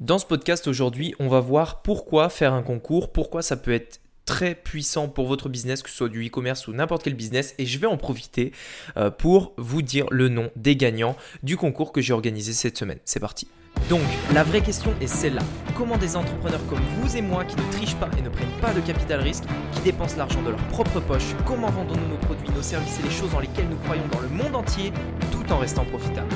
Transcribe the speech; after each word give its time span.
Dans 0.00 0.18
ce 0.18 0.26
podcast 0.26 0.68
aujourd'hui, 0.68 1.16
on 1.18 1.26
va 1.26 1.40
voir 1.40 1.82
pourquoi 1.82 2.28
faire 2.28 2.52
un 2.52 2.62
concours, 2.62 3.10
pourquoi 3.10 3.42
ça 3.42 3.56
peut 3.56 3.72
être 3.72 4.00
très 4.26 4.54
puissant 4.54 5.08
pour 5.08 5.26
votre 5.26 5.48
business, 5.48 5.82
que 5.82 5.90
ce 5.90 5.96
soit 5.96 6.08
du 6.08 6.24
e-commerce 6.24 6.68
ou 6.68 6.72
n'importe 6.72 7.02
quel 7.02 7.14
business. 7.14 7.56
Et 7.58 7.66
je 7.66 7.80
vais 7.80 7.88
en 7.88 7.96
profiter 7.96 8.52
euh, 8.96 9.10
pour 9.10 9.54
vous 9.56 9.82
dire 9.82 10.06
le 10.12 10.28
nom 10.28 10.52
des 10.54 10.76
gagnants 10.76 11.16
du 11.42 11.56
concours 11.56 11.90
que 11.90 12.00
j'ai 12.00 12.12
organisé 12.12 12.52
cette 12.52 12.78
semaine. 12.78 13.00
C'est 13.04 13.18
parti. 13.18 13.48
Donc, 13.90 14.02
la 14.32 14.44
vraie 14.44 14.60
question 14.60 14.94
est 15.00 15.08
celle-là. 15.08 15.42
Comment 15.76 15.96
des 15.96 16.14
entrepreneurs 16.14 16.64
comme 16.68 16.82
vous 17.00 17.16
et 17.16 17.22
moi 17.22 17.44
qui 17.44 17.56
ne 17.56 17.72
trichent 17.72 17.96
pas 17.96 18.08
et 18.16 18.22
ne 18.22 18.28
prennent 18.28 18.60
pas 18.60 18.72
de 18.72 18.80
capital 18.80 19.20
risque, 19.20 19.44
qui 19.72 19.80
dépensent 19.80 20.16
l'argent 20.16 20.42
de 20.42 20.50
leur 20.50 20.64
propre 20.68 21.00
poche, 21.00 21.34
comment 21.44 21.70
vendons-nous 21.70 22.06
nos 22.06 22.18
produits, 22.18 22.50
nos 22.54 22.62
services 22.62 23.00
et 23.00 23.02
les 23.02 23.10
choses 23.10 23.32
dans 23.32 23.40
lesquelles 23.40 23.68
nous 23.68 23.78
croyons 23.78 24.06
dans 24.12 24.20
le 24.20 24.28
monde 24.28 24.54
entier 24.54 24.92
tout 25.32 25.52
en 25.52 25.58
restant 25.58 25.84
profitables? 25.86 26.32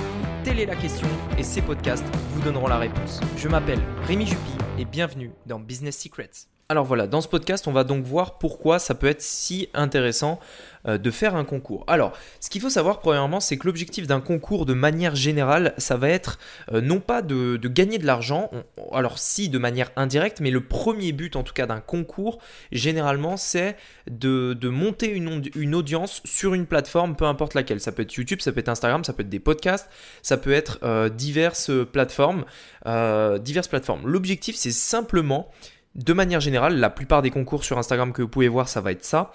Telle 0.52 0.60
est 0.60 0.66
la 0.66 0.76
question 0.76 1.08
et 1.38 1.42
ces 1.42 1.62
podcasts 1.62 2.04
vous 2.34 2.42
donneront 2.42 2.66
la 2.66 2.76
réponse. 2.76 3.22
Je 3.38 3.48
m'appelle 3.48 3.80
Rémi 4.02 4.26
Jupy 4.26 4.52
et 4.78 4.84
bienvenue 4.84 5.30
dans 5.46 5.58
Business 5.58 5.98
Secrets. 5.98 6.51
Alors 6.72 6.86
voilà, 6.86 7.06
dans 7.06 7.20
ce 7.20 7.28
podcast, 7.28 7.68
on 7.68 7.72
va 7.72 7.84
donc 7.84 8.02
voir 8.02 8.38
pourquoi 8.38 8.78
ça 8.78 8.94
peut 8.94 9.06
être 9.06 9.20
si 9.20 9.68
intéressant 9.74 10.40
euh, 10.88 10.96
de 10.96 11.10
faire 11.10 11.36
un 11.36 11.44
concours. 11.44 11.84
Alors, 11.86 12.14
ce 12.40 12.48
qu'il 12.48 12.62
faut 12.62 12.70
savoir 12.70 13.00
premièrement, 13.00 13.40
c'est 13.40 13.58
que 13.58 13.66
l'objectif 13.66 14.06
d'un 14.06 14.22
concours 14.22 14.64
de 14.64 14.72
manière 14.72 15.14
générale, 15.14 15.74
ça 15.76 15.98
va 15.98 16.08
être 16.08 16.38
euh, 16.72 16.80
non 16.80 16.98
pas 16.98 17.20
de, 17.20 17.58
gagner 17.58 17.98
de 17.98 18.06
l'argent, 18.06 18.50
alors 18.90 19.18
si 19.18 19.50
de 19.50 19.58
manière 19.58 19.90
indirecte, 19.96 20.40
mais 20.40 20.50
le 20.50 20.62
premier 20.62 21.12
but 21.12 21.36
en 21.36 21.42
tout 21.42 21.52
cas 21.52 21.66
d'un 21.66 21.80
concours, 21.80 22.38
généralement, 22.72 23.36
c'est 23.36 23.76
de, 24.10 24.56
monter 24.70 25.08
une, 25.10 25.74
audience 25.74 26.22
sur 26.24 26.54
une 26.54 26.64
plateforme, 26.64 27.16
peu 27.16 27.26
importe 27.26 27.52
laquelle. 27.52 27.80
Ça 27.80 27.92
peut 27.92 28.00
être 28.00 28.14
YouTube, 28.14 28.40
ça 28.40 28.50
peut 28.50 28.60
être 28.60 28.70
Instagram, 28.70 29.04
ça 29.04 29.12
peut 29.12 29.24
être 29.24 29.28
des 29.28 29.40
podcasts, 29.40 29.90
ça 30.22 30.38
peut 30.38 30.52
être 30.52 30.78
euh, 30.84 31.10
diverses 31.10 31.70
plateformes. 31.92 32.46
diverses 32.86 33.68
plateformes. 33.68 34.06
L'objectif, 34.08 34.56
c'est 34.56 34.72
simplement 34.72 35.50
de 35.94 36.12
manière 36.12 36.40
générale, 36.40 36.78
la 36.78 36.90
plupart 36.90 37.22
des 37.22 37.30
concours 37.30 37.64
sur 37.64 37.78
Instagram 37.78 38.12
que 38.12 38.22
vous 38.22 38.28
pouvez 38.28 38.48
voir, 38.48 38.68
ça 38.68 38.80
va 38.80 38.92
être 38.92 39.04
ça 39.04 39.32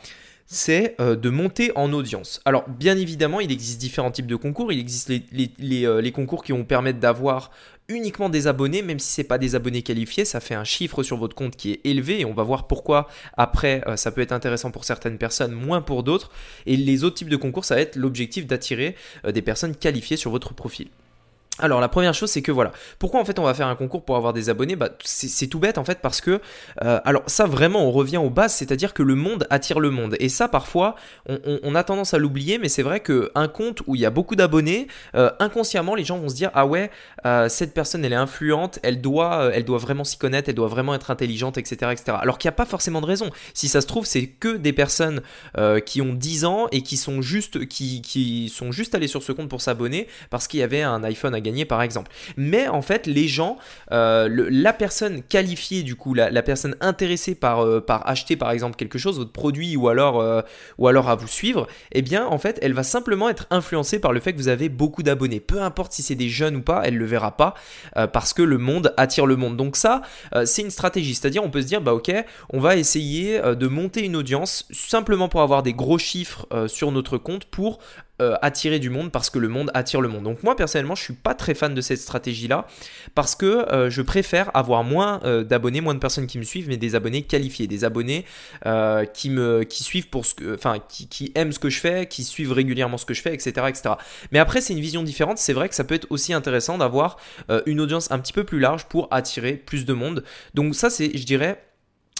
c'est 0.48 0.96
euh, 1.02 1.16
de 1.16 1.30
monter 1.30 1.72
en 1.76 1.92
audience. 1.94 2.42
Alors 2.46 2.68
bien 2.70 2.98
évidemment, 2.98 3.42
il 3.42 3.52
existe 3.52 3.80
différents 3.80 4.12
types 4.12 4.28
de 4.28 4.36
concours. 4.36 4.72
Il 4.72 4.80
existe 4.80 5.10
les, 5.10 5.86
euh, 5.86 6.12
concours 6.12 6.44
qui 6.44 6.54
vont 6.54 6.64
permettre 6.64 7.00
d'avoir 7.00 7.52
uniquement 7.90 8.30
des 8.30 8.48
abonnés, 8.48 8.82
même 8.82 9.00
si 9.00 9.14
ce 9.14 9.22
n'est 9.22 9.28
pas 9.28 9.38
des 9.38 9.56
abonnés 9.56 9.82
qualifiés, 9.82 10.26
ça 10.26 10.40
fait 10.40 10.56
un 10.56 10.64
chiffre 10.64 11.04
sur 11.04 11.18
votre 11.18 11.36
compte 11.36 11.56
qui 11.56 11.72
est 11.74 11.82
élevé 11.86 12.22
et 12.22 12.26
on 12.26 12.34
va 12.34 12.44
voir 12.44 12.68
pourquoi 12.68 13.08
après 13.36 13.82
euh, 13.88 13.96
ça 13.96 14.12
peut 14.12 14.22
être 14.22 14.32
intéressant 14.32 14.72
pour 14.72 14.86
certaines 14.86 15.18
personnes, 15.18 15.52
moins 15.52 15.82
pour 15.82 16.04
d'autres. 16.04 16.32
Et 16.66 16.78
les 16.78 17.04
autres 17.04 17.16
types 17.16 17.30
de 17.30 17.38
concours, 17.38 17.66
ça 17.66 17.76
va 17.76 17.82
être 17.82 17.96
l'objectif 17.96 18.48
d'attirer 18.48 18.96
des 19.28 19.42
personnes 19.42 19.76
qualifiées 19.76 20.18
sur 20.18 20.32
votre 20.32 20.54
profil. 20.54 20.88
Alors 21.60 21.82
la 21.82 21.90
première 21.90 22.14
chose 22.14 22.30
c'est 22.30 22.42
que 22.42 22.52
voilà, 22.52 22.72
pourquoi 23.00 23.20
en 23.20 23.26
fait 23.26 23.40
on 23.40 23.44
va 23.44 23.54
faire 23.54 23.68
un 23.68 23.76
concours 23.76 24.06
pour 24.06 24.16
avoir 24.16 24.34
des 24.34 24.50
abonnés? 24.50 24.76
Bah, 24.76 24.90
c'est 25.04 25.48
tout 25.48 25.60
bête 25.60 25.78
en 25.78 25.84
fait 25.84 26.00
parce 26.02 26.22
que, 26.22 26.40
euh, 26.84 27.00
alors 27.04 27.24
ça 27.28 27.46
vraiment 27.46 27.88
on 27.88 27.92
revient 27.92 28.18
aux 28.18 28.30
bases, 28.30 28.54
c'est-à-dire 28.54 28.94
que 28.94 29.04
le 29.04 29.16
monde 29.16 29.48
attire 29.50 29.80
le 29.80 29.90
monde. 29.90 30.16
Et 30.20 30.30
ça 30.30 30.48
parfois 30.48 30.96
on, 31.28 31.76
a 31.76 31.84
tendance 31.84 32.14
à 32.14 32.20
l'oublier, 32.20 32.58
mais 32.58 32.70
c'est 32.70 32.84
vrai 32.84 33.00
qu'un 33.00 33.48
compte 33.48 33.82
où 33.88 33.96
il 33.96 34.02
y 34.02 34.06
a 34.06 34.10
beaucoup 34.10 34.36
d'abonnés, 34.36 34.88
euh, 35.16 35.32
inconsciemment 35.40 35.96
les 35.96 36.04
gens 36.04 36.18
vont 36.18 36.30
se 36.30 36.36
dire 36.36 36.52
ah 36.54 36.66
ouais, 36.66 36.92
euh, 37.26 37.50
cette 37.50 37.74
personne 37.74 38.06
elle 38.06 38.14
est 38.14 38.16
influente, 38.16 38.80
elle 38.84 39.02
doit, 39.02 39.52
vraiment 39.78 40.04
s'y 40.04 40.18
connaître, 40.18 40.50
elle 40.50 40.56
doit 40.56 40.68
vraiment 40.68 40.94
être 40.94 41.10
intelligente, 41.12 41.58
etc. 41.58 41.92
etc. 41.92 42.18
Alors 42.22 42.38
qu'il 42.38 42.48
n'y 42.48 42.54
a 42.54 42.58
pas 42.58 42.66
forcément 42.66 43.02
de 43.02 43.08
raison. 43.08 43.30
Si 43.54 43.68
ça 43.68 43.82
se 43.82 43.88
trouve 43.88 44.06
c'est 44.06 44.28
que 44.28 44.58
des 44.58 44.74
personnes 44.74 45.22
qui 45.86 46.02
ont 46.02 46.14
10 46.14 46.46
ans 46.46 46.68
et 46.72 46.84
qui 46.84 46.98
sont 46.98 47.22
juste, 47.22 47.68
qui, 47.68 48.52
sont 48.54 48.72
juste 48.72 48.96
allées 48.96 49.08
sur 49.08 49.24
ce 49.24 49.32
compte 49.32 49.50
pour 49.50 49.62
s'abonner 49.62 50.08
parce 50.30 50.48
qu'il 50.48 50.60
y 50.60 50.64
avait 50.64 50.82
un 50.82 51.04
iPhone 51.04 51.34
à 51.34 51.42
par 51.66 51.82
exemple. 51.82 52.12
Mais 52.36 52.68
en 52.68 52.82
fait, 52.82 53.08
les 53.08 53.28
gens, 53.28 53.58
euh, 53.92 54.48
la 54.50 54.74
personne 54.74 55.24
qualifiée 55.24 55.84
du 55.84 55.96
coup, 55.96 56.14
la, 56.14 56.42
personne 56.44 56.76
intéressée 56.82 57.36
par, 57.36 57.64
euh, 57.64 57.82
par 57.82 58.08
acheter 58.08 58.36
par 58.36 58.52
exemple 58.52 58.76
quelque 58.76 58.98
chose, 58.98 59.18
votre 59.18 59.32
produit 59.32 59.76
ou 59.76 59.90
alors, 59.90 60.20
euh, 60.20 60.42
ou 60.78 60.88
alors 60.88 61.10
à 61.10 61.16
vous 61.16 61.28
suivre, 61.28 61.68
eh 61.92 62.02
bien 62.02 62.26
en 62.26 62.38
fait, 62.38 62.60
elle 62.62 62.74
va 62.74 62.84
simplement 62.84 63.30
être 63.30 63.48
influencée 63.50 64.00
par 64.00 64.14
le 64.14 64.20
fait 64.20 64.34
que 64.34 64.38
vous 64.38 64.48
avez 64.48 64.70
beaucoup 64.70 65.04
d'abonnés. 65.04 65.40
Peu 65.40 65.62
importe 65.62 65.94
si 65.94 66.04
c'est 66.04 66.16
des 66.16 66.30
jeunes 66.30 66.58
ou 66.58 66.62
pas, 66.62 66.82
elle 66.86 66.98
le 66.98 67.06
verra 67.06 67.36
pas 67.36 67.54
parce 68.14 68.34
que 68.34 68.42
le 68.42 68.58
monde 68.58 68.94
attire 68.98 69.26
le 69.26 69.36
monde. 69.36 69.58
Donc 69.58 69.76
ça, 69.76 70.02
c'est 70.46 70.62
une 70.62 70.70
stratégie. 70.70 71.16
C'est-à-dire, 71.16 71.44
on 71.44 71.50
peut 71.50 71.62
se 71.62 71.68
dire, 71.68 71.82
bah 71.82 71.94
ok, 71.94 72.12
on 72.52 72.60
va 72.60 72.76
essayer 72.76 73.40
de 73.42 73.68
monter 73.68 74.04
une 74.04 74.16
audience 74.16 74.68
simplement 74.72 75.30
pour 75.30 75.42
avoir 75.42 75.64
des 75.64 75.74
gros 75.74 75.98
chiffres 75.98 76.48
sur 76.68 76.92
notre 76.92 77.18
compte 77.18 77.46
pour 77.46 77.80
euh, 78.20 78.36
attirer 78.42 78.80
du 78.80 78.90
monde 78.90 79.12
parce 79.12 79.30
que 79.30 79.38
le 79.38 79.48
monde 79.48 79.70
attire 79.76 80.02
le 80.02 80.08
monde. 80.08 80.24
Donc 80.24 80.42
moi 80.42 80.56
personnellement 80.56 80.96
je 80.96 81.04
suis 81.04 81.14
pas 81.14 81.36
très 81.36 81.54
fan 81.54 81.76
de 81.76 81.82
cette 81.82 82.00
stratégie 82.00 82.48
là 82.48 82.66
parce 83.14 83.36
que 83.36 83.72
euh, 83.72 83.92
je 83.92 84.02
préfère 84.02 84.50
avoir 84.56 84.84
moins 84.84 85.22
euh, 85.24 85.44
d'abonnés, 85.44 85.82
moins 85.82 85.94
de 85.94 86.00
personnes 86.00 86.26
qui 86.26 86.40
me 86.40 86.44
suivent, 86.44 86.68
mais 86.68 86.78
des 86.78 86.96
abonnés 86.96 87.22
qualifiés, 87.22 87.68
des 87.68 87.84
abonnés 87.84 88.26
qui 89.14 89.30
me 89.30 89.64
suivent 89.70 90.10
pour 90.10 90.26
ce 90.26 90.34
que, 90.34 90.56
enfin 90.56 90.78
qui, 90.90 91.08
qui, 91.08 91.32
aiment 91.36 91.52
ce 91.52 91.60
que 91.60 91.70
je 91.70 91.80
fais, 91.80 92.08
qui 92.08 92.24
suivent 92.24 92.54
régulièrement 92.54 92.98
ce 92.98 93.06
que 93.06 93.14
je 93.14 93.22
fais, 93.22 93.36
etc. 93.36 93.52
etc. 93.70 93.96
Mais 94.32 94.40
après 94.40 94.62
c'est 94.62 94.74
une 94.74 94.82
vision 94.82 95.04
différente, 95.04 95.38
c'est 95.38 95.54
vrai 95.54 95.70
que 95.70 95.76
ça 95.76 95.84
peut 95.84 95.94
être 95.94 96.08
aussi 96.10 96.34
intéressant 96.34 96.80
d'avoir 96.80 97.18
une 97.68 97.80
audience 97.80 98.10
un 98.10 98.18
petit 98.18 98.34
peu 98.34 98.44
plus 98.44 98.60
large 98.60 98.86
pour 98.86 99.08
attirer 99.12 99.54
plus 99.54 99.86
de 99.86 99.94
monde. 99.94 100.24
Donc 100.56 100.74
ça 100.74 100.90
c'est 100.90 101.16
je 101.16 101.24
dirais 101.24 101.67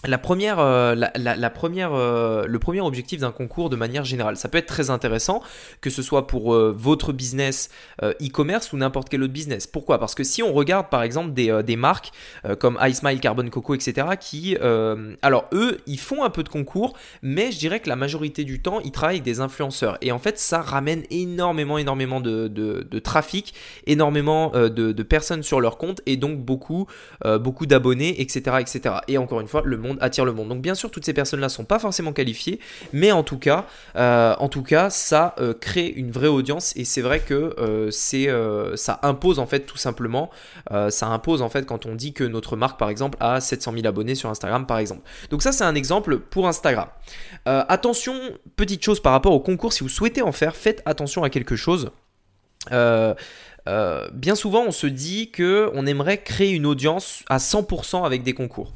la 0.06 0.18
première, 0.20 0.60
euh, 0.60 0.96
la, 0.96 1.50
première, 1.50 1.94
euh, 1.94 2.46
le 2.48 2.60
premier 2.60 2.82
objectif 2.82 3.22
d'un 3.22 3.32
concours 3.32 3.70
de 3.70 3.76
manière 3.76 4.04
générale. 4.04 4.38
Ça 4.38 4.48
peut 4.48 4.60
être 4.60 4.68
très 4.68 4.90
intéressant, 4.90 5.42
que 5.82 5.90
ce 5.90 6.02
soit 6.04 6.28
pour 6.28 6.54
euh, 6.54 6.74
votre 6.78 7.14
business 7.14 7.70
e-commerce 8.02 8.74
ou 8.74 8.78
n'importe 8.78 9.10
quel 9.10 9.24
autre 9.24 9.34
business. 9.34 9.66
Pourquoi? 9.66 10.00
Parce 10.00 10.14
que 10.14 10.24
si 10.24 10.44
on 10.44 10.54
regarde 10.54 10.90
par 10.90 11.02
exemple 11.02 11.34
des, 11.34 11.76
marques 11.76 12.12
comme 12.60 12.78
iSmile, 12.82 13.20
Carbon 13.20 13.48
Coco, 13.50 13.74
etc., 13.74 14.08
qui, 14.20 14.56
alors 15.22 15.46
eux, 15.54 15.80
ils 15.88 16.00
font 16.00 16.24
un 16.24 16.30
peu 16.30 16.44
de 16.44 16.50
concours, 16.50 16.94
mais 17.22 17.52
je 17.52 17.58
dirais 17.58 17.80
que 17.80 17.90
la 17.90 17.96
majorité 17.96 18.44
du 18.44 18.62
temps, 18.62 18.80
ils 18.82 18.92
travaillent 18.92 19.18
avec 19.18 19.24
des 19.24 19.40
influenceurs. 19.40 19.98
Et 20.02 20.12
en 20.12 20.20
fait, 20.20 20.38
ça 20.38 20.62
ramène 20.62 21.04
énormément, 21.10 21.78
énormément 21.78 22.22
de, 22.22 22.48
de, 22.48 23.00
trafic, 23.00 23.54
énormément 23.86 24.52
de, 24.52 25.04
personnes 25.04 25.44
sur 25.44 25.60
leur 25.60 25.78
compte 25.78 26.02
et 26.06 26.18
donc 26.18 26.40
beaucoup, 26.40 26.88
beaucoup 27.26 27.66
d'abonnés, 27.66 28.22
etc., 28.22 28.58
etc. 28.60 28.96
Et 29.08 29.18
encore 29.18 29.42
une 29.42 29.48
fois, 29.48 29.62
le 29.66 29.78
attire 30.02 30.26
le 30.26 30.34
monde. 30.34 30.50
Donc 30.50 30.62
bien 30.62 30.76
sûr, 30.76 30.92
toutes 30.92 31.06
ces 31.06 31.14
personnes-là 31.14 31.50
sont 31.50 31.66
pas 31.66 31.80
forcément 31.80 32.14
qualifiées, 32.14 32.60
mais 32.94 33.12
en 33.12 33.24
tout 33.24 33.38
cas, 33.38 33.66
euh, 33.96 34.36
en 34.40 34.50
tout 34.50 34.64
cas, 34.64 34.90
ça 34.90 35.36
euh, 35.40 35.54
crée 35.54 35.88
une 35.88 36.12
vraie 36.12 36.28
audience 36.28 36.76
et 36.76 36.86
c'est 36.86 37.02
vrai 37.02 37.20
que 37.20 37.56
euh, 37.60 37.92
c'est, 37.92 38.28
ça 38.76 39.00
impose 39.04 39.40
en 39.40 39.46
fait 39.46 39.62
tout 39.62 39.78
simplement, 39.78 40.30
ça 40.90 41.08
impose 41.08 41.42
en 41.42 41.50
fait 41.50 41.66
quand 41.66 41.86
on 41.86 41.96
dit 41.96 42.14
que 42.14 42.24
notre 42.24 42.56
marque 42.56 42.80
par 42.80 42.90
exemple 42.90 43.18
a 43.22 43.40
700 43.40 43.74
000 43.74 43.88
abonnés 43.88 44.16
sur 44.16 44.30
Instagram 44.30 44.66
par 44.66 44.78
exemple. 44.80 45.02
Donc 45.30 45.42
ça 45.42 45.52
c'est 45.52 45.64
un 45.64 45.76
exemple 45.76 46.20
pour 46.20 46.48
Instagram. 46.48 46.88
attention, 47.46 48.16
petite 48.56 48.84
chose 48.84 49.00
par 49.00 49.12
rapport 49.14 49.34
au 49.34 49.40
concours, 49.40 49.74
si 49.74 49.84
vous 49.84 49.90
souhaitez 49.90 50.22
en 50.22 50.32
faire, 50.32 50.56
faites 50.56 50.82
attention 50.86 51.24
à 51.24 51.30
quelque 51.30 51.56
chose. 51.56 51.92
Bien 54.14 54.36
souvent, 54.36 54.64
on 54.68 54.72
se 54.72 54.88
dit 54.88 55.32
que 55.32 55.70
on 55.74 55.86
aimerait 55.86 56.22
créer 56.24 56.52
une 56.52 56.66
audience 56.66 57.24
à 57.30 57.38
100% 57.38 58.06
avec 58.06 58.24
des 58.24 58.34
concours. 58.34 58.74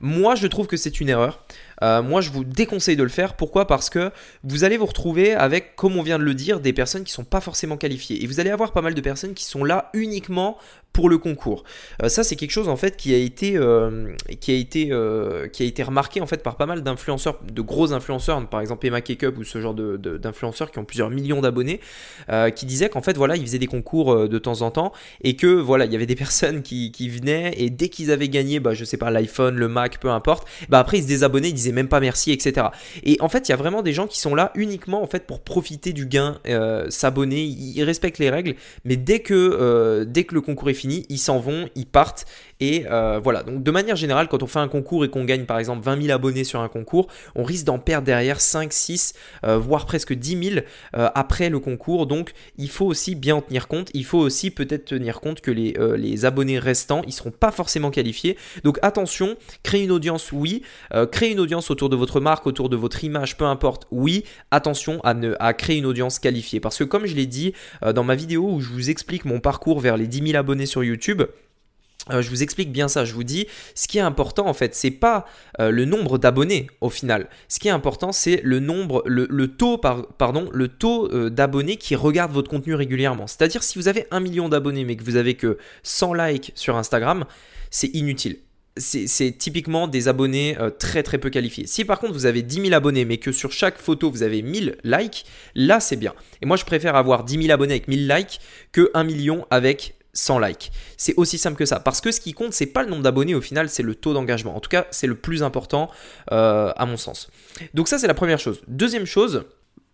Moi, 0.00 0.34
je 0.34 0.46
trouve 0.46 0.66
que 0.66 0.76
c'est 0.76 1.00
une 1.00 1.08
erreur. 1.08 1.44
Euh, 1.82 2.02
moi, 2.02 2.20
je 2.20 2.30
vous 2.30 2.44
déconseille 2.44 2.96
de 2.96 3.02
le 3.02 3.08
faire. 3.08 3.34
Pourquoi? 3.34 3.66
Parce 3.66 3.90
que 3.90 4.10
vous 4.44 4.64
allez 4.64 4.76
vous 4.76 4.86
retrouver 4.86 5.34
avec, 5.34 5.76
comme 5.76 5.96
on 5.96 6.02
vient 6.02 6.18
de 6.18 6.24
le 6.24 6.34
dire, 6.34 6.60
des 6.60 6.72
personnes 6.72 7.04
qui 7.04 7.12
sont 7.12 7.24
pas 7.24 7.40
forcément 7.40 7.76
qualifiées. 7.76 8.22
Et 8.22 8.26
vous 8.26 8.40
allez 8.40 8.50
avoir 8.50 8.72
pas 8.72 8.82
mal 8.82 8.94
de 8.94 9.00
personnes 9.00 9.34
qui 9.34 9.44
sont 9.44 9.64
là 9.64 9.90
uniquement 9.92 10.56
pour 10.92 11.08
le 11.08 11.16
concours. 11.16 11.64
Euh, 12.02 12.08
ça, 12.10 12.22
c'est 12.22 12.36
quelque 12.36 12.50
chose 12.50 12.68
en 12.68 12.76
fait 12.76 12.96
qui 12.98 13.14
a 13.14 13.16
été, 13.16 13.56
euh, 13.56 14.14
qui 14.40 14.50
a 14.50 14.54
été, 14.54 14.90
qui 15.52 15.62
a 15.62 15.66
été 15.66 15.82
remarqué 15.82 16.20
en 16.20 16.26
fait 16.26 16.42
par 16.42 16.56
pas 16.56 16.66
mal 16.66 16.82
d'influenceurs, 16.82 17.40
de 17.50 17.62
gros 17.62 17.92
influenceurs, 17.92 18.46
par 18.48 18.60
exemple 18.60 18.86
Emma 18.86 19.00
Cakeup 19.00 19.38
ou 19.38 19.44
ce 19.44 19.60
genre 19.60 19.74
d'influenceurs 19.74 20.70
qui 20.70 20.78
ont 20.78 20.84
plusieurs 20.84 21.10
millions 21.10 21.40
d'abonnés, 21.40 21.80
qui 22.54 22.66
disaient 22.66 22.90
qu'en 22.90 23.00
fait 23.00 23.16
voilà, 23.16 23.36
ils 23.36 23.42
faisaient 23.42 23.58
des 23.58 23.66
concours 23.66 24.28
de 24.28 24.38
temps 24.38 24.60
en 24.60 24.70
temps 24.70 24.92
et 25.22 25.34
que 25.34 25.46
voilà, 25.46 25.86
il 25.86 25.92
y 25.92 25.96
avait 25.96 26.06
des 26.06 26.14
personnes 26.22 26.62
qui, 26.62 26.92
qui 26.92 27.08
venaient 27.08 27.54
et 27.56 27.70
dès 27.70 27.88
qu'ils 27.88 28.10
avaient 28.10 28.28
gagné, 28.28 28.60
bah, 28.60 28.74
je 28.74 28.84
sais 28.84 28.98
pas, 28.98 29.10
l'iPhone, 29.10 29.56
le 29.56 29.68
Mac, 29.68 29.98
peu 29.98 30.10
importe, 30.10 30.46
bah 30.68 30.78
après 30.78 30.98
ils 30.98 31.02
se 31.04 31.08
désabonnaient, 31.08 31.48
ils 31.48 31.54
disaient 31.54 31.71
même 31.72 31.88
pas 31.88 32.00
merci, 32.00 32.32
etc. 32.32 32.68
Et 33.02 33.16
en 33.20 33.28
fait, 33.28 33.48
il 33.48 33.52
y 33.52 33.54
a 33.54 33.56
vraiment 33.56 33.82
des 33.82 33.92
gens 33.92 34.06
qui 34.06 34.18
sont 34.18 34.34
là 34.34 34.52
uniquement 34.54 35.02
en 35.02 35.06
fait 35.06 35.26
pour 35.26 35.40
profiter 35.40 35.92
du 35.92 36.06
gain, 36.06 36.38
euh, 36.46 36.88
s'abonner, 36.90 37.42
ils 37.42 37.82
respectent 37.82 38.18
les 38.18 38.30
règles, 38.30 38.54
mais 38.84 38.96
dès 38.96 39.20
que, 39.20 39.34
euh, 39.34 40.04
dès 40.04 40.24
que 40.24 40.34
le 40.34 40.40
concours 40.40 40.70
est 40.70 40.74
fini, 40.74 41.06
ils 41.08 41.18
s'en 41.18 41.38
vont, 41.38 41.68
ils 41.74 41.86
partent 41.86 42.26
et 42.62 42.86
euh, 42.88 43.18
voilà, 43.20 43.42
donc 43.42 43.64
de 43.64 43.70
manière 43.72 43.96
générale, 43.96 44.28
quand 44.28 44.40
on 44.44 44.46
fait 44.46 44.60
un 44.60 44.68
concours 44.68 45.04
et 45.04 45.08
qu'on 45.08 45.24
gagne 45.24 45.46
par 45.46 45.58
exemple 45.58 45.82
20 45.82 46.02
000 46.02 46.14
abonnés 46.14 46.44
sur 46.44 46.60
un 46.60 46.68
concours, 46.68 47.08
on 47.34 47.42
risque 47.42 47.64
d'en 47.64 47.80
perdre 47.80 48.06
derrière 48.06 48.40
5, 48.40 48.72
6, 48.72 49.14
voire 49.42 49.84
presque 49.84 50.12
10 50.12 50.50
000 50.50 50.60
après 50.92 51.50
le 51.50 51.58
concours. 51.58 52.06
Donc 52.06 52.30
il 52.58 52.68
faut 52.68 52.86
aussi 52.86 53.16
bien 53.16 53.34
en 53.34 53.40
tenir 53.40 53.66
compte. 53.66 53.90
Il 53.94 54.04
faut 54.04 54.20
aussi 54.20 54.52
peut-être 54.52 54.84
tenir 54.84 55.20
compte 55.20 55.40
que 55.40 55.50
les, 55.50 55.74
les 55.96 56.24
abonnés 56.24 56.60
restants, 56.60 57.02
ils 57.04 57.12
seront 57.12 57.32
pas 57.32 57.50
forcément 57.50 57.90
qualifiés. 57.90 58.38
Donc 58.62 58.78
attention, 58.82 59.34
créer 59.64 59.82
une 59.82 59.90
audience, 59.90 60.30
oui. 60.30 60.62
créer 61.10 61.32
une 61.32 61.40
audience 61.40 61.68
autour 61.68 61.88
de 61.88 61.96
votre 61.96 62.20
marque, 62.20 62.46
autour 62.46 62.68
de 62.68 62.76
votre 62.76 63.02
image, 63.02 63.36
peu 63.36 63.44
importe, 63.44 63.88
oui. 63.90 64.22
Attention 64.52 65.00
à, 65.02 65.14
ne, 65.14 65.34
à 65.40 65.52
créer 65.52 65.78
une 65.78 65.86
audience 65.86 66.20
qualifiée. 66.20 66.60
Parce 66.60 66.78
que 66.78 66.84
comme 66.84 67.06
je 67.06 67.16
l'ai 67.16 67.26
dit 67.26 67.54
dans 67.92 68.04
ma 68.04 68.14
vidéo 68.14 68.48
où 68.48 68.60
je 68.60 68.68
vous 68.68 68.88
explique 68.88 69.24
mon 69.24 69.40
parcours 69.40 69.80
vers 69.80 69.96
les 69.96 70.06
10 70.06 70.28
000 70.28 70.38
abonnés 70.38 70.66
sur 70.66 70.84
YouTube, 70.84 71.22
je 72.10 72.28
vous 72.28 72.42
explique 72.42 72.72
bien 72.72 72.88
ça. 72.88 73.04
Je 73.04 73.14
vous 73.14 73.24
dis, 73.24 73.46
ce 73.74 73.86
qui 73.86 73.98
est 73.98 74.02
important 74.02 74.46
en 74.46 74.54
fait, 74.54 74.74
c'est 74.74 74.90
pas 74.90 75.26
le 75.58 75.84
nombre 75.84 76.18
d'abonnés 76.18 76.66
au 76.80 76.90
final. 76.90 77.28
Ce 77.48 77.58
qui 77.58 77.68
est 77.68 77.72
important, 77.72 78.12
c'est 78.12 78.40
le 78.42 78.60
nombre, 78.60 79.02
le, 79.06 79.46
taux, 79.48 79.78
pardon, 79.78 80.48
le 80.52 80.68
taux 80.68 81.08
d'abonnés 81.30 81.76
qui 81.76 81.94
regardent 81.94 82.32
votre 82.32 82.50
contenu 82.50 82.74
régulièrement. 82.74 83.26
C'est-à-dire 83.26 83.62
si 83.62 83.78
vous 83.78 83.88
avez 83.88 84.06
un 84.10 84.20
million 84.20 84.48
d'abonnés 84.48 84.84
mais 84.84 84.96
que 84.96 85.04
vous 85.04 85.16
avez 85.16 85.34
que 85.34 85.58
100 85.84 86.14
likes 86.14 86.52
sur 86.54 86.76
Instagram, 86.76 87.24
c'est 87.70 87.88
inutile 87.94 88.38
c'est 88.76 89.36
typiquement 89.36 89.86
des 89.86 90.08
abonnés 90.08 90.56
euh, 90.58 90.70
très 90.70 91.02
très 91.02 91.18
peu 91.18 91.30
qualifiés. 91.30 91.66
Si 91.66 91.84
par 91.84 91.98
contre 91.98 92.14
vous 92.14 92.26
avez 92.26 92.42
10 92.42 92.62
000 92.62 92.74
abonnés 92.74 93.04
mais 93.04 93.18
que 93.18 93.32
sur 93.32 93.52
chaque 93.52 93.78
photo 93.78 94.10
vous 94.10 94.22
avez 94.22 94.42
1000 94.42 94.76
likes, 94.84 95.26
là 95.54 95.78
c'est 95.80 95.96
bien. 95.96 96.14
Et 96.40 96.46
moi 96.46 96.56
je 96.56 96.64
préfère 96.64 96.96
avoir 96.96 97.24
10 97.24 97.42
000 97.42 97.52
abonnés 97.52 97.74
avec 97.74 97.88
1000 97.88 98.08
likes 98.08 98.40
que 98.72 98.90
1 98.94 99.04
million 99.04 99.46
avec 99.50 99.94
100 100.14 100.38
likes. 100.40 100.72
C'est 100.96 101.14
aussi 101.16 101.38
simple 101.38 101.56
que 101.56 101.64
ça. 101.64 101.80
Parce 101.80 102.00
que 102.00 102.10
ce 102.12 102.20
qui 102.20 102.32
compte, 102.32 102.52
c'est 102.52 102.66
pas 102.66 102.82
le 102.82 102.90
nombre 102.90 103.02
d'abonnés 103.02 103.34
au 103.34 103.40
final, 103.40 103.68
c'est 103.68 103.82
le 103.82 103.94
taux 103.94 104.12
d'engagement. 104.12 104.56
En 104.56 104.60
tout 104.60 104.68
cas, 104.68 104.86
c'est 104.90 105.06
le 105.06 105.14
plus 105.14 105.42
important 105.42 105.90
euh, 106.30 106.72
à 106.76 106.86
mon 106.86 106.96
sens. 106.96 107.28
Donc 107.74 107.88
ça, 107.88 107.98
c'est 107.98 108.06
la 108.06 108.14
première 108.14 108.38
chose. 108.38 108.62
Deuxième 108.68 109.06
chose, 109.06 109.44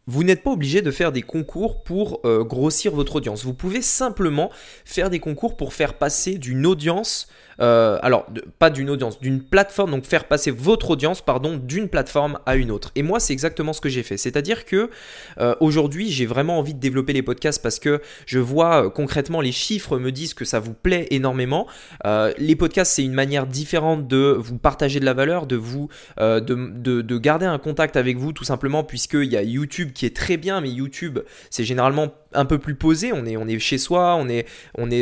vous 0.09 0.25
n'êtes 0.25 0.43
pas 0.43 0.51
obligé 0.51 0.81
de 0.81 0.91
faire 0.91 1.13
des 1.13 1.23
concours 1.23 1.83
pour 1.83 2.21
euh, 2.25 2.43
grossir 2.43 2.93
votre 2.93 3.17
audience. 3.17 3.45
Vous 3.45 3.53
pouvez 3.53 3.83
simplement 3.83 4.51
faire 4.87 5.11
des 5.11 5.21
concours 5.21 5.57
pour 5.57 5.75
faire 5.75 5.95
passer 5.95 6.39
d'une 6.39 6.67
audience 6.67 7.29
euh, 7.61 7.99
alors 8.03 8.27
pas 8.61 8.71
d'une 8.71 8.89
audience, 8.89 9.19
d'une 9.19 9.43
plateforme, 9.43 9.91
donc 9.91 10.05
faire 10.05 10.29
passer 10.29 10.53
votre 10.53 10.91
audience, 10.91 11.21
pardon, 11.21 11.57
d'une 11.57 11.89
plateforme 11.89 12.39
à 12.47 12.55
une 12.55 12.71
autre. 12.71 12.93
Et 12.95 13.03
moi, 13.03 13.19
c'est 13.19 13.33
exactement 13.33 13.73
ce 13.73 13.81
que 13.81 13.89
j'ai 13.89 14.05
fait. 14.05 14.17
C'est-à-dire 14.17 14.65
que 14.65 14.91
euh, 15.41 15.57
aujourd'hui, 15.59 16.09
j'ai 16.09 16.25
vraiment 16.25 16.59
envie 16.61 16.73
de 16.73 16.79
développer 16.79 17.13
les 17.13 17.23
podcasts 17.23 17.61
parce 17.61 17.81
que 17.81 18.01
je 18.27 18.39
vois 18.39 18.91
concrètement 18.91 19.41
les 19.41 19.51
chiffres 19.51 19.99
me 19.99 20.13
disent 20.13 20.35
que 20.35 20.45
ça 20.45 20.61
vous 20.61 20.73
plaît 20.73 21.09
énormément. 21.11 21.67
les 22.39 22.55
podcasts, 22.55 22.93
c'est 22.93 23.05
une 23.05 23.13
manière 23.13 23.47
différente 23.47 24.07
de 24.07 24.37
vous 24.39 24.59
partager 24.59 25.01
de 25.01 25.05
la 25.05 25.15
valeur, 25.15 25.47
de 25.47 25.57
vous, 25.57 25.89
de, 26.19 26.41
de 27.03 27.19
garder 27.19 27.47
un 27.47 27.59
contact 27.59 27.97
avec 27.97 28.19
vous, 28.19 28.33
tout 28.33 28.45
simplement, 28.45 28.85
puisqu'il 28.85 29.25
y 29.25 29.37
a 29.37 29.43
YouTube 29.43 29.91
qui 29.99 30.07
est 30.07 30.15
très 30.15 30.37
bien, 30.37 30.61
mais 30.61 30.71
YouTube, 30.71 31.19
c'est 31.51 31.65
généralement 31.65 32.15
un 32.35 32.45
peu 32.45 32.59
plus 32.59 32.75
posé, 32.75 33.13
on 33.13 33.25
est, 33.25 33.59
chez 33.59 33.79
soi, 33.79 34.17
on 34.17 34.29
est, 34.29 34.45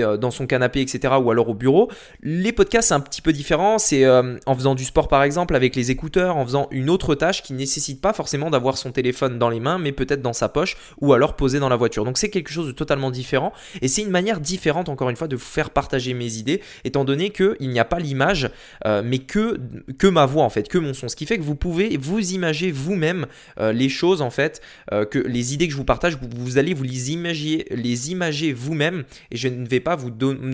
euh, 0.02 0.16
dans 0.16 0.30
son 0.30 0.46
canapé, 0.46 0.80
etc. 0.80 1.14
ou 1.20 1.30
alors 1.30 1.48
au 1.48 1.54
bureau. 1.54 1.90
Les 2.22 2.52
podcasts, 2.52 2.88
c'est 2.88 2.94
un 2.94 3.00
petit 3.00 3.22
peu 3.22 3.32
différent. 3.32 3.78
C'est 3.78 4.04
euh, 4.04 4.36
en 4.46 4.54
faisant 4.54 4.74
du 4.74 4.84
sport, 4.84 5.08
par 5.08 5.22
exemple, 5.22 5.56
avec 5.56 5.74
les 5.74 5.90
écouteurs, 5.90 6.36
en 6.36 6.44
faisant 6.44 6.68
une 6.70 6.88
autre 6.90 7.14
tâche 7.14 7.42
qui 7.42 7.52
nécessite 7.52 8.00
pas 8.00 8.12
forcément 8.12 8.50
d'avoir 8.50 8.78
son 8.78 8.92
téléphone 8.92 9.38
dans 9.38 9.50
les 9.50 9.60
mains, 9.60 9.78
mais 9.78 9.92
peut-être 9.92 10.22
dans 10.22 10.32
sa 10.32 10.48
poche 10.48 10.76
ou 11.00 11.12
alors 11.12 11.34
posé 11.36 11.58
dans 11.58 11.68
la 11.68 11.76
voiture. 11.76 12.04
Donc 12.04 12.18
c'est 12.18 12.30
quelque 12.30 12.50
chose 12.50 12.66
de 12.66 12.72
totalement 12.72 13.10
différent 13.10 13.52
et 13.82 13.88
c'est 13.88 14.02
une 14.02 14.10
manière 14.10 14.40
différente, 14.40 14.88
encore 14.88 15.10
une 15.10 15.16
fois, 15.16 15.28
de 15.28 15.36
vous 15.36 15.44
faire 15.44 15.70
partager 15.70 16.14
mes 16.14 16.36
idées, 16.36 16.62
étant 16.84 17.04
donné 17.04 17.30
qu'il 17.30 17.56
n'y 17.60 17.80
a 17.80 17.84
pas 17.84 17.98
l'image, 17.98 18.50
euh, 18.86 19.02
mais 19.04 19.18
que, 19.18 19.58
ma 20.04 20.26
voix, 20.26 20.44
en 20.44 20.50
fait, 20.50 20.68
que 20.68 20.78
mon 20.78 20.94
son. 20.94 21.08
Ce 21.08 21.16
qui 21.16 21.26
fait 21.26 21.38
que 21.38 21.42
vous 21.42 21.56
pouvez 21.56 21.96
vous 21.96 22.32
imager 22.32 22.70
vous-même 22.70 23.26
les 23.58 23.88
choses, 23.88 24.22
en 24.22 24.30
fait, 24.30 24.60
que 24.90 25.18
les 25.18 25.54
idées 25.54 25.66
que 25.66 25.72
je 25.72 25.76
vous 25.76 25.84
partage, 25.84 26.16
vous, 26.16 26.28
vous 26.36 26.58
allez 26.58 26.74
vous 26.74 26.82
les 26.82 27.10
les 27.24 28.10
imager 28.10 28.52
vous-même 28.52 29.04
et 29.30 29.36
je 29.36 29.48
ne 29.48 29.66
vais 29.66 29.80
pas 29.80 29.96
vous 29.96 30.10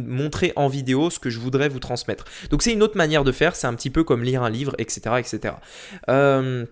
montrer 0.06 0.52
en 0.56 0.68
vidéo 0.68 1.10
ce 1.10 1.18
que 1.18 1.30
je 1.30 1.38
voudrais 1.38 1.68
vous 1.68 1.80
transmettre. 1.80 2.24
Donc 2.50 2.62
c'est 2.62 2.72
une 2.72 2.82
autre 2.82 2.96
manière 2.96 3.24
de 3.24 3.32
faire, 3.32 3.56
c'est 3.56 3.66
un 3.66 3.74
petit 3.74 3.90
peu 3.90 4.04
comme 4.04 4.22
lire 4.22 4.42
un 4.42 4.50
livre, 4.50 4.74
etc. 4.78 5.16
etc. 5.18 5.54
Euh, 6.08 6.64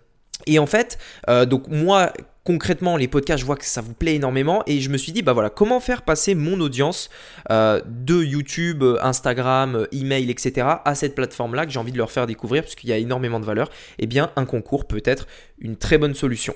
et 0.47 0.59
en 0.59 0.67
fait, 0.67 0.99
euh, 1.29 1.45
donc 1.45 1.69
moi, 1.69 2.13
concrètement, 2.45 2.97
les 2.97 3.09
podcasts, 3.09 3.41
je 3.41 3.45
vois 3.45 3.57
que 3.57 3.65
ça 3.65 3.81
vous 3.81 3.93
plaît 3.93 4.15
énormément 4.15 4.63
et 4.67 4.81
je 4.81 4.89
me 4.89 4.97
suis 4.97 5.13
dit, 5.13 5.23
bah 5.23 5.33
voilà, 5.33 5.51
comment 5.51 5.81
faire 5.81 6.03
passer 6.03 6.35
mon 6.35 6.61
audience 6.61 7.11
euh, 7.51 7.81
de 7.87 8.23
YouTube, 8.23 8.83
Instagram, 9.03 9.87
email, 9.93 10.31
etc. 10.31 10.67
à 10.85 10.95
cette 10.95 11.15
plateforme-là 11.15 11.67
que 11.67 11.73
j'ai 11.73 11.79
envie 11.79 11.93
de 11.93 11.99
leur 11.99 12.11
faire 12.11 12.27
découvrir 12.27 12.63
parce 12.63 12.75
qu'il 12.75 12.89
y 12.89 12.93
a 12.93 12.97
énormément 12.97 13.41
de 13.41 13.45
valeur? 13.45 13.71
Eh 13.99 14.07
bien, 14.07 14.31
un 14.37 14.47
concours 14.47 14.87
peut 14.87 15.03
être 15.05 15.27
une 15.59 15.77
très 15.77 15.99
bonne 15.99 16.15
solution. 16.15 16.55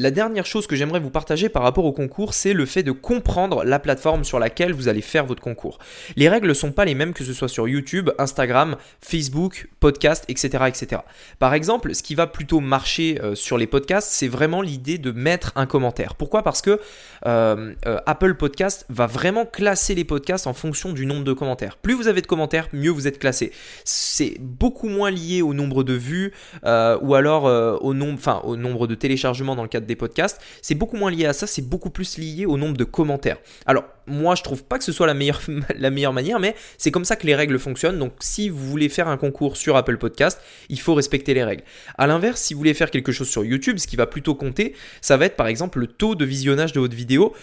La 0.00 0.12
dernière 0.12 0.46
chose 0.46 0.68
que 0.68 0.76
j'aimerais 0.76 1.00
vous 1.00 1.10
partager 1.10 1.48
par 1.48 1.64
rapport 1.64 1.84
au 1.84 1.90
concours, 1.90 2.32
c'est 2.32 2.52
le 2.52 2.66
fait 2.66 2.84
de 2.84 2.92
comprendre 2.92 3.64
la 3.64 3.80
plateforme 3.80 4.22
sur 4.22 4.38
laquelle 4.38 4.72
vous 4.72 4.86
allez 4.86 5.02
faire 5.02 5.26
votre 5.26 5.42
concours. 5.42 5.80
Les 6.14 6.28
règles 6.28 6.46
ne 6.46 6.54
sont 6.54 6.70
pas 6.70 6.84
les 6.84 6.94
mêmes 6.94 7.12
que 7.12 7.24
ce 7.24 7.32
soit 7.32 7.48
sur 7.48 7.66
YouTube, 7.66 8.08
Instagram, 8.16 8.76
Facebook, 9.00 9.68
podcast, 9.80 10.24
etc. 10.28 10.66
etc. 10.68 11.02
Par 11.40 11.52
exemple, 11.52 11.96
ce 11.96 12.04
qui 12.04 12.14
va 12.14 12.28
plutôt 12.28 12.60
marcher 12.60 13.20
euh, 13.20 13.34
sur 13.34 13.58
les 13.58 13.66
podcasts, 13.66 14.08
c'est 14.12 14.28
vraiment 14.28 14.62
l'idée 14.62 14.98
de 14.98 15.10
mettre 15.10 15.50
un 15.56 15.66
commentaire. 15.66 16.14
Pourquoi? 16.14 16.44
Parce 16.44 16.62
que 16.62 16.78
euh, 17.26 17.74
euh, 17.86 17.98
Apple 18.06 18.34
Podcast 18.36 18.86
va 18.90 19.08
vraiment 19.08 19.46
classer 19.46 19.96
les 19.96 20.04
podcasts 20.04 20.46
en 20.46 20.54
fonction 20.54 20.92
du 20.92 21.06
nombre 21.06 21.24
de 21.24 21.32
commentaires. 21.32 21.76
Plus 21.76 21.94
vous 21.94 22.06
avez 22.06 22.22
de 22.22 22.28
commentaires, 22.28 22.68
mieux 22.72 22.90
vous 22.90 23.08
êtes 23.08 23.18
classé. 23.18 23.50
C'est 23.82 24.36
beaucoup 24.38 24.88
moins 24.88 25.10
lié 25.10 25.42
au 25.42 25.54
nombre 25.54 25.82
de 25.82 25.94
vues 25.94 26.32
ou 26.62 27.14
alors 27.16 27.44
au, 27.82 27.94
nombre, 27.94 28.44
au 28.44 28.56
nombre 28.56 28.86
de 28.86 28.94
téléchargements 28.94 29.56
dans 29.56 29.62
le 29.62 29.68
cadre 29.68 29.87
des 29.88 29.96
podcasts, 29.96 30.40
c'est 30.62 30.76
beaucoup 30.76 30.96
moins 30.96 31.10
lié 31.10 31.26
à 31.26 31.32
ça, 31.32 31.48
c'est 31.48 31.62
beaucoup 31.62 31.90
plus 31.90 32.18
lié 32.18 32.46
au 32.46 32.56
nombre 32.56 32.76
de 32.76 32.84
commentaires. 32.84 33.38
Alors, 33.66 33.84
moi, 34.06 34.34
je 34.34 34.42
trouve 34.42 34.64
pas 34.64 34.78
que 34.78 34.84
ce 34.84 34.92
soit 34.92 35.06
la 35.06 35.14
meilleure, 35.14 36.12
manière, 36.12 36.38
mais 36.38 36.54
c'est 36.76 36.90
comme 36.90 37.04
ça 37.04 37.16
que 37.16 37.26
les 37.26 37.34
règles 37.34 37.58
fonctionnent. 37.58 37.98
Donc, 37.98 38.12
si 38.20 38.48
vous 38.48 38.64
voulez 38.68 38.88
faire 38.88 39.08
un 39.08 39.16
concours 39.16 39.56
sur 39.56 39.76
Apple 39.76 39.98
Podcast, 39.98 40.40
il 40.68 40.80
faut 40.80 40.94
respecter 40.94 41.34
les 41.34 41.44
règles. 41.44 41.64
À 41.96 42.06
l'inverse, 42.06 42.40
si 42.40 42.54
vous 42.54 42.58
voulez 42.58 42.74
faire 42.74 42.90
quelque 42.90 43.12
chose 43.12 43.28
sur 43.28 43.44
YouTube, 43.44 43.78
ce 43.78 43.86
qui 43.86 43.96
va 43.96 44.06
plutôt 44.06 44.34
compter, 44.34 44.74
ça 45.00 45.16
va 45.16 45.26
être 45.26 45.36
par 45.36 45.48
exemple 45.48 45.80
le 45.80 45.86
taux 45.86 46.14
de 46.14 46.24
visionnage 46.24 46.72
de 46.72 46.80
votre 46.80 46.94
vidéo 46.94 47.34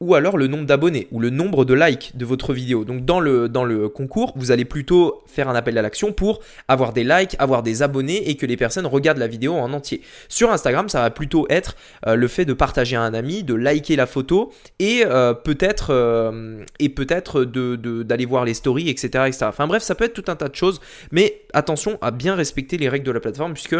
ou 0.00 0.14
alors 0.14 0.36
le 0.36 0.46
nombre 0.46 0.64
d'abonnés 0.64 1.08
ou 1.10 1.20
le 1.20 1.30
nombre 1.30 1.64
de 1.64 1.74
likes 1.74 2.12
de 2.16 2.24
votre 2.24 2.52
vidéo. 2.52 2.84
Donc 2.84 3.04
dans 3.04 3.20
le, 3.20 3.48
dans 3.48 3.64
le 3.64 3.88
concours, 3.88 4.32
vous 4.36 4.50
allez 4.50 4.64
plutôt 4.64 5.22
faire 5.26 5.48
un 5.48 5.54
appel 5.54 5.76
à 5.76 5.82
l'action 5.82 6.12
pour 6.12 6.40
avoir 6.68 6.92
des 6.92 7.04
likes, 7.04 7.34
avoir 7.38 7.62
des 7.62 7.82
abonnés 7.82 8.28
et 8.28 8.36
que 8.36 8.46
les 8.46 8.56
personnes 8.56 8.86
regardent 8.86 9.18
la 9.18 9.26
vidéo 9.26 9.54
en 9.54 9.72
entier. 9.72 10.02
Sur 10.28 10.52
Instagram, 10.52 10.88
ça 10.88 11.00
va 11.00 11.10
plutôt 11.10 11.46
être 11.50 11.76
euh, 12.06 12.14
le 12.14 12.28
fait 12.28 12.44
de 12.44 12.52
partager 12.52 12.96
à 12.96 13.02
un 13.02 13.14
ami, 13.14 13.42
de 13.42 13.54
liker 13.54 13.96
la 13.96 14.06
photo 14.06 14.52
et 14.78 15.02
euh, 15.04 15.34
peut-être 15.34 15.88
euh, 15.90 16.64
peut-être 16.94 17.44
d'aller 17.44 18.26
voir 18.26 18.44
les 18.44 18.54
stories, 18.54 18.88
etc., 18.88 19.24
etc. 19.26 19.46
Enfin 19.48 19.66
bref, 19.66 19.82
ça 19.82 19.94
peut 19.94 20.04
être 20.04 20.14
tout 20.14 20.24
un 20.28 20.36
tas 20.36 20.48
de 20.48 20.54
choses, 20.54 20.80
mais 21.12 21.42
attention 21.52 21.98
à 22.00 22.10
bien 22.10 22.34
respecter 22.34 22.76
les 22.76 22.88
règles 22.88 23.06
de 23.06 23.12
la 23.12 23.20
plateforme 23.20 23.52
puisque 23.52 23.76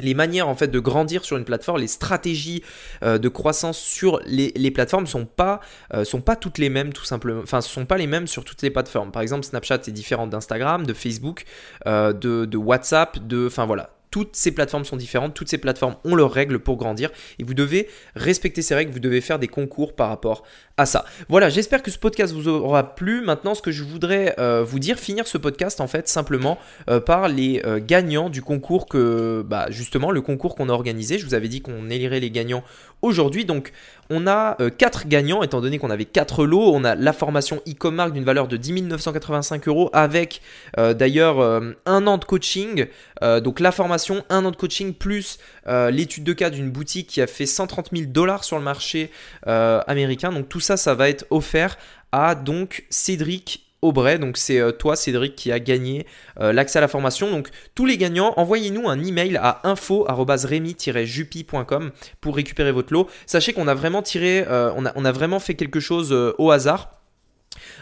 les 0.00 0.14
manières 0.14 0.48
en 0.48 0.54
fait 0.54 0.68
de 0.68 0.78
grandir 0.78 1.24
sur 1.24 1.36
une 1.36 1.44
plateforme, 1.44 1.80
les 1.80 1.88
stratégies 1.88 2.62
euh, 3.02 3.18
de 3.18 3.28
croissance 3.28 3.78
sur 3.78 4.20
les, 4.26 4.70
plateformes 4.70 5.06
sont 5.06 5.24
pas 5.24 5.60
euh, 5.94 6.04
sont 6.04 6.20
pas 6.20 6.36
toutes 6.36 6.58
les 6.58 6.68
mêmes 6.68 6.92
tout 6.92 7.04
simplement. 7.04 7.40
Enfin, 7.42 7.60
sont 7.60 7.86
pas 7.86 7.96
les 7.96 8.06
mêmes 8.06 8.26
sur 8.26 8.44
toutes 8.44 8.62
les 8.62 8.70
plateformes. 8.70 9.10
Par 9.10 9.22
exemple, 9.22 9.44
Snapchat 9.44 9.80
est 9.86 9.90
différent 9.90 10.26
d'Instagram, 10.26 10.86
de 10.86 10.92
Facebook, 10.92 11.44
euh, 11.86 12.12
de, 12.12 12.44
de, 12.44 12.56
WhatsApp, 12.56 13.26
de 13.26 13.46
enfin 13.46 13.66
voilà. 13.66 13.90
Toutes 14.10 14.36
ces 14.36 14.52
plateformes 14.52 14.86
sont 14.86 14.96
différentes, 14.96 15.34
toutes 15.34 15.50
ces 15.50 15.58
plateformes 15.58 15.96
ont 16.04 16.14
leurs 16.14 16.32
règles 16.32 16.60
pour 16.60 16.78
grandir 16.78 17.10
et 17.38 17.44
vous 17.44 17.52
devez 17.52 17.90
respecter 18.14 18.62
ces 18.62 18.74
règles, 18.74 18.90
vous 18.90 19.00
devez 19.00 19.20
faire 19.20 19.38
des 19.38 19.48
concours 19.48 19.94
par 19.94 20.08
rapport 20.08 20.44
ça. 20.86 21.04
Voilà, 21.28 21.48
j'espère 21.48 21.82
que 21.82 21.90
ce 21.90 21.98
podcast 21.98 22.32
vous 22.32 22.48
aura 22.48 22.94
plu. 22.94 23.20
Maintenant, 23.20 23.54
ce 23.54 23.62
que 23.62 23.70
je 23.70 23.82
voudrais 23.82 24.34
euh, 24.38 24.62
vous 24.64 24.78
dire, 24.78 24.98
finir 24.98 25.26
ce 25.26 25.38
podcast 25.38 25.80
en 25.80 25.88
fait 25.88 26.08
simplement 26.08 26.58
euh, 26.88 27.00
par 27.00 27.28
les 27.28 27.60
euh, 27.64 27.80
gagnants 27.84 28.30
du 28.30 28.42
concours 28.42 28.86
que, 28.86 29.44
bah, 29.46 29.66
justement, 29.70 30.10
le 30.10 30.20
concours 30.20 30.54
qu'on 30.54 30.68
a 30.68 30.72
organisé. 30.72 31.18
Je 31.18 31.26
vous 31.26 31.34
avais 31.34 31.48
dit 31.48 31.60
qu'on 31.60 31.90
élirait 31.90 32.20
les 32.20 32.30
gagnants 32.30 32.62
aujourd'hui. 33.02 33.44
Donc, 33.44 33.72
on 34.10 34.26
a 34.26 34.56
4 34.78 35.06
gagnants, 35.06 35.42
étant 35.42 35.60
donné 35.60 35.78
qu'on 35.78 35.90
avait 35.90 36.06
4 36.06 36.46
lots. 36.46 36.72
On 36.72 36.82
a 36.84 36.94
la 36.94 37.12
formation 37.12 37.60
e-commerce 37.68 38.12
d'une 38.12 38.24
valeur 38.24 38.48
de 38.48 38.56
10 38.56 38.84
985 38.84 39.68
euros 39.68 39.90
avec 39.92 40.40
d'ailleurs 40.76 41.40
un 41.84 42.06
an 42.06 42.16
de 42.16 42.24
coaching. 42.24 42.86
donc, 43.20 43.60
la 43.60 43.70
formation, 43.70 44.24
un 44.30 44.46
an 44.46 44.50
de 44.50 44.56
coaching 44.56 44.94
plus 44.94 45.38
l'étude 45.66 46.24
de 46.24 46.32
cas 46.32 46.48
d'une 46.48 46.70
boutique 46.70 47.08
qui 47.08 47.20
a 47.20 47.26
fait 47.26 47.44
130 47.44 47.90
000 47.92 48.10
dollars 48.10 48.44
sur 48.44 48.56
le 48.56 48.64
marché 48.64 49.10
américain. 49.44 50.32
Donc, 50.32 50.48
tout 50.48 50.60
ça, 50.60 50.67
ça 50.76 50.94
va 50.94 51.08
être 51.08 51.24
offert 51.30 51.78
à 52.12 52.34
donc 52.34 52.84
Cédric 52.90 53.68
Aubray. 53.82 54.18
Donc 54.18 54.36
c'est 54.36 54.58
euh, 54.58 54.72
toi 54.72 54.96
Cédric 54.96 55.36
qui 55.36 55.52
a 55.52 55.60
gagné 55.60 56.06
euh, 56.40 56.52
l'accès 56.52 56.78
à 56.78 56.80
la 56.80 56.88
formation. 56.88 57.30
Donc 57.30 57.50
tous 57.74 57.86
les 57.86 57.96
gagnants, 57.96 58.34
envoyez-nous 58.36 58.88
un 58.88 59.00
email 59.02 59.36
à 59.36 59.60
info@remi-jupi.com 59.64 61.92
pour 62.20 62.36
récupérer 62.36 62.72
votre 62.72 62.92
lot. 62.92 63.08
Sachez 63.26 63.52
qu'on 63.52 63.68
a 63.68 63.74
vraiment 63.74 64.02
tiré, 64.02 64.44
euh, 64.48 64.72
on, 64.76 64.84
a, 64.84 65.12
vraiment 65.12 65.40
fait 65.40 65.54
quelque 65.54 65.80
chose 65.80 66.12
au 66.38 66.50
hasard. 66.50 66.97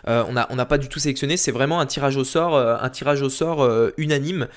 Euh, 0.08 0.24
on 0.28 0.56
n'a 0.56 0.66
pas 0.66 0.78
du 0.78 0.88
tout 0.88 0.98
sélectionné, 0.98 1.36
c'est 1.36 1.50
vraiment 1.50 1.80
un 1.80 1.86
tirage 1.86 2.16
au 2.16 2.24
sort, 2.24 2.54
euh, 2.54 2.76
un 2.80 2.90
tirage 2.90 3.22
au 3.22 3.28
sort 3.28 3.62
euh, 3.62 3.92
unanime 3.96 4.48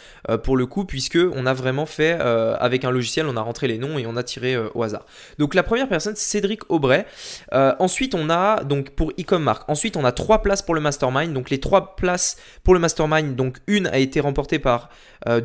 pour 0.43 0.57
le 0.57 0.65
coup, 0.65 0.85
puisque 0.85 1.17
on 1.33 1.45
a 1.45 1.53
vraiment 1.53 1.85
fait 1.85 2.11
avec 2.11 2.83
un 2.83 2.91
logiciel, 2.91 3.25
on 3.27 3.35
a 3.35 3.41
rentré 3.41 3.67
les 3.67 3.77
noms 3.77 3.97
et 3.97 4.05
on 4.05 4.15
a 4.15 4.23
tiré 4.23 4.57
au 4.57 4.83
hasard. 4.83 5.05
Donc 5.37 5.55
la 5.55 5.63
première 5.63 5.87
personne, 5.87 6.15
c'est 6.15 6.39
Cédric 6.39 6.69
Aubray. 6.69 7.05
ensuite, 7.51 8.15
on 8.15 8.29
a 8.29 8.63
donc 8.63 8.91
pour 8.91 9.11
Ecommark. 9.19 9.69
Ensuite, 9.69 9.97
on 9.97 10.05
a 10.05 10.11
trois 10.11 10.41
places 10.41 10.61
pour 10.61 10.75
le 10.75 10.81
mastermind. 10.81 11.33
Donc 11.33 11.49
les 11.49 11.59
trois 11.59 11.95
places 11.95 12.37
pour 12.63 12.73
le 12.73 12.79
mastermind, 12.79 13.35
donc 13.35 13.57
une 13.67 13.87
a 13.87 13.97
été 13.97 14.19
remportée 14.19 14.59
par 14.59 14.89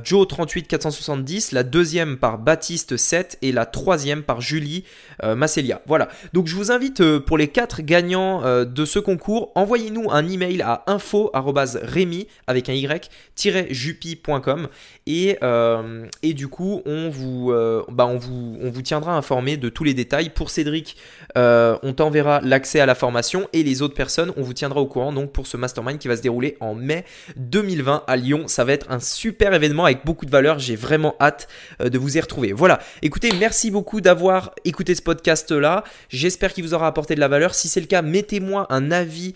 Joe 0.02 0.28
38 0.28 0.68
470, 0.68 1.52
la 1.52 1.62
deuxième 1.62 2.18
par 2.18 2.38
Baptiste 2.38 2.96
7 2.96 3.38
et 3.42 3.52
la 3.52 3.66
troisième 3.66 4.22
par 4.22 4.40
Julie 4.40 4.84
Masselia. 5.22 5.80
Voilà. 5.86 6.08
Donc 6.32 6.46
je 6.46 6.56
vous 6.56 6.70
invite 6.70 7.18
pour 7.20 7.38
les 7.38 7.48
quatre 7.48 7.82
gagnants 7.82 8.64
de 8.64 8.84
ce 8.84 8.98
concours, 8.98 9.52
envoyez 9.54 9.90
envoyez-nous 9.94 10.10
un 10.10 10.28
email 10.28 10.62
à 10.62 10.82
info@remy 10.86 12.26
avec 12.46 12.68
un 12.68 12.74
y-jupi.com 12.74 14.68
et, 15.06 15.38
euh, 15.42 16.06
et 16.22 16.34
du 16.34 16.48
coup 16.48 16.82
on 16.86 17.08
vous, 17.08 17.50
euh, 17.52 17.82
bah 17.90 18.06
on, 18.06 18.16
vous, 18.16 18.58
on 18.60 18.70
vous 18.70 18.82
tiendra 18.82 19.16
informé 19.16 19.56
de 19.56 19.68
tous 19.68 19.84
les 19.84 19.94
détails. 19.94 20.30
Pour 20.30 20.50
Cédric, 20.50 20.96
euh, 21.36 21.76
on 21.82 21.92
t'enverra 21.92 22.40
l'accès 22.40 22.80
à 22.80 22.86
la 22.86 22.94
formation 22.94 23.48
et 23.52 23.62
les 23.62 23.82
autres 23.82 23.94
personnes, 23.94 24.32
on 24.36 24.42
vous 24.42 24.54
tiendra 24.54 24.80
au 24.80 24.86
courant 24.86 25.12
donc 25.12 25.32
pour 25.32 25.46
ce 25.46 25.56
mastermind 25.56 25.98
qui 25.98 26.08
va 26.08 26.16
se 26.16 26.22
dérouler 26.22 26.56
en 26.60 26.74
mai 26.74 27.04
2020 27.36 28.04
à 28.06 28.16
Lyon. 28.16 28.44
Ça 28.46 28.64
va 28.64 28.72
être 28.72 28.90
un 28.90 29.00
super 29.00 29.54
événement 29.54 29.84
avec 29.84 30.04
beaucoup 30.04 30.26
de 30.26 30.30
valeur. 30.30 30.58
J'ai 30.58 30.76
vraiment 30.76 31.14
hâte 31.20 31.48
de 31.80 31.98
vous 31.98 32.16
y 32.16 32.20
retrouver. 32.20 32.52
Voilà, 32.52 32.80
écoutez, 33.02 33.30
merci 33.38 33.70
beaucoup 33.70 34.00
d'avoir 34.00 34.54
écouté 34.64 34.94
ce 34.94 35.02
podcast 35.02 35.50
là. 35.50 35.84
J'espère 36.08 36.52
qu'il 36.52 36.64
vous 36.64 36.74
aura 36.74 36.86
apporté 36.86 37.14
de 37.14 37.20
la 37.20 37.28
valeur. 37.28 37.54
Si 37.54 37.68
c'est 37.68 37.80
le 37.80 37.86
cas, 37.86 38.02
mettez-moi 38.02 38.66
un 38.70 38.90
avis 38.90 39.34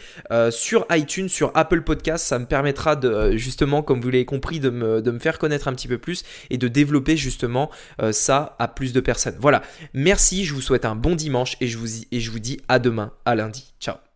euh, 0.49 0.51
sur 0.51 0.87
iTunes, 0.91 1.29
sur 1.29 1.51
Apple 1.55 1.83
Podcast. 1.83 2.27
Ça 2.27 2.39
me 2.39 2.47
permettra 2.47 2.97
de, 2.97 3.09
euh, 3.09 3.37
justement, 3.37 3.83
comme 3.83 4.01
vous 4.01 4.11
l'avez 4.11 4.25
compris, 4.25 4.61
de 4.61 4.71
me, 4.71 5.19
faire 5.19 5.39
connaître 5.39 5.69
un 5.69 5.75
petit 5.75 5.89
peu 5.89 5.99
plus 5.99 6.25
et 6.51 6.59
de 6.59 6.69
développer 6.69 7.17
justement 7.17 7.71
euh, 8.03 8.13
ça 8.13 8.57
à 8.59 8.69
plus 8.69 8.93
de 8.93 9.01
personnes. 9.01 9.37
Voilà. 9.41 9.63
Merci, 9.95 10.45
je 10.45 10.55
vous 10.55 10.61
souhaite 10.61 10.85
un 10.85 10.95
bon 10.95 11.15
dimanche 11.15 11.57
et 11.61 11.67
je 11.67 11.79
vous, 11.79 11.89
et 12.11 12.21
je 12.21 12.31
vous 12.31 12.39
dis 12.39 12.61
à 12.69 12.79
demain, 12.79 13.13
à 13.25 13.35
lundi. 13.35 13.73
Ciao 13.81 14.08